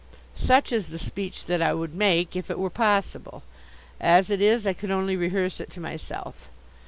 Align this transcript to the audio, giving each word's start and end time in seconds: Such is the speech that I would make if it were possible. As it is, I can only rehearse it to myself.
Such 0.33 0.71
is 0.71 0.87
the 0.87 0.97
speech 0.97 1.45
that 1.45 1.61
I 1.61 1.75
would 1.75 1.93
make 1.93 2.35
if 2.35 2.49
it 2.49 2.57
were 2.57 2.71
possible. 2.71 3.43
As 3.99 4.31
it 4.31 4.41
is, 4.41 4.65
I 4.65 4.73
can 4.73 4.89
only 4.89 5.15
rehearse 5.15 5.59
it 5.59 5.69
to 5.73 5.79
myself. 5.79 6.49